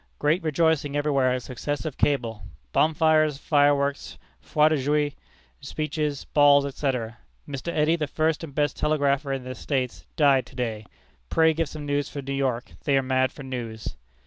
[0.17, 2.41] Great rejoicing everywhere at success of cable.
[2.71, 5.11] Bonfires, fireworks, feux de joie,
[5.59, 7.19] speeches, balls, etc.
[7.47, 7.71] Mr.
[7.71, 10.87] Eddy, the first and best telegrapher in the States, died to day.
[11.29, 13.95] Pray give some news for New York; they are mad for news."